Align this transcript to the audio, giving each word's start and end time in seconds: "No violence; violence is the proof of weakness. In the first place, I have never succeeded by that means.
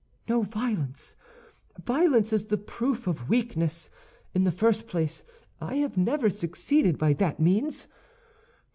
"No 0.27 0.41
violence; 0.41 1.15
violence 1.79 2.33
is 2.33 2.45
the 2.47 2.57
proof 2.57 3.05
of 3.05 3.29
weakness. 3.29 3.91
In 4.33 4.45
the 4.45 4.51
first 4.51 4.87
place, 4.87 5.23
I 5.59 5.75
have 5.75 5.95
never 5.95 6.27
succeeded 6.27 6.97
by 6.97 7.13
that 7.13 7.39
means. 7.39 7.85